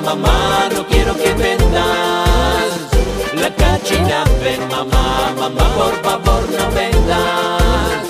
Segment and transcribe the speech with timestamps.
[0.00, 2.68] mamá, no quiero que vendas
[3.34, 8.02] la cachinape, mamá, mamá, por favor no vendas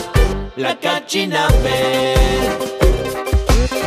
[0.57, 2.15] la cachinape.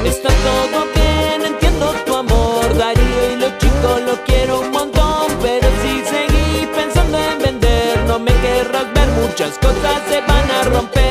[0.05, 5.67] Está todo bien, entiendo tu amor, Darío y los chicos lo quiero un montón, pero
[5.81, 11.05] si seguí pensando en vender, no me querrás ver, muchas cosas se van a romper.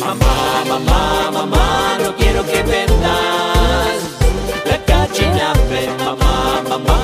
[0.00, 1.63] Mamá, mamá, mamá,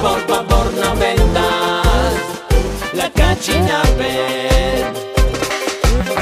[0.03, 2.17] por favor no vendas
[2.95, 4.85] la cachinape.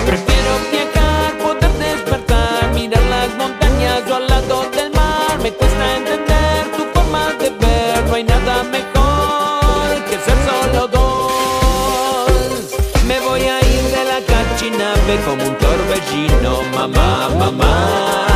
[0.07, 5.39] Prefiero viajar, poder despertar, mirar las montañas o al lado del mar.
[5.43, 12.31] Me cuesta entender tu forma de ver, no hay nada mejor que ser solo dos.
[13.07, 17.75] Me voy a ir de la cachinape como un torbellino, mamá, mamá.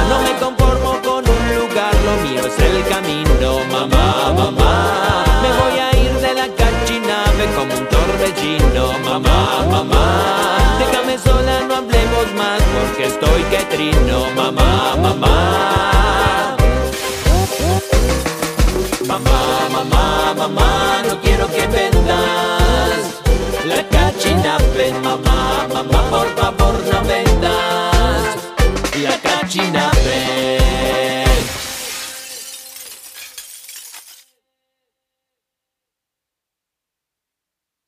[0.09, 4.12] No me conformo con un lugar, lo mío es el camino, mamá.
[7.56, 10.78] Como un torbellino, mamá, mamá.
[10.78, 16.56] Déjame sola, no hablemos más porque estoy que trino, mamá, mamá.
[19.06, 22.98] Mamá, mamá, mamá, no quiero que vendas
[23.66, 27.53] la cachinape, mamá, mamá, por favor no vendas